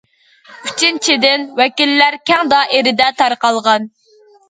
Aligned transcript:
ئۈچىنچىدىن، 0.69 1.45
ۋەكىللەر 1.61 2.19
كەڭ 2.33 2.53
دائىرىدە 2.57 3.15
تارقالغان. 3.23 3.91